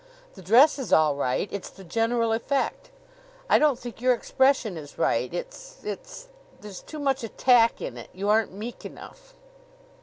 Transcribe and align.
"The 0.33 0.41
dress 0.41 0.79
is 0.79 0.91
all 0.91 1.15
right. 1.15 1.47
It's 1.51 1.69
the 1.69 1.83
general 1.83 2.33
effect. 2.33 2.89
I 3.47 3.59
don't 3.59 3.77
think 3.77 4.01
your 4.01 4.15
expression 4.15 4.75
is 4.75 4.97
right. 4.97 5.31
It's 5.31 5.83
it's 5.85 6.27
there's 6.59 6.81
too 6.81 6.97
much 6.97 7.23
attack 7.23 7.81
in 7.83 7.97
it. 7.99 8.09
You 8.11 8.27
aren't 8.27 8.51
meek 8.51 8.83
enough." 8.83 9.35